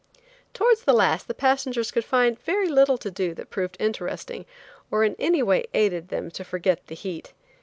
Towards 0.55 0.83
the 0.85 0.93
last 0.95 1.27
the 1.27 1.35
passengers 1.35 1.91
could 1.91 2.03
find 2.03 2.39
very 2.41 2.67
little 2.67 2.97
to 2.97 3.11
do 3.11 3.35
that 3.35 3.51
proved 3.51 3.77
interesting 3.79 4.47
or 4.89 5.03
in 5.03 5.15
any 5.19 5.43
way 5.43 5.67
aided 5.75 6.07
them 6.07 6.31
to 6.31 6.43
forget 6.43 6.87
the 6.87 6.95
heat. 6.95 7.33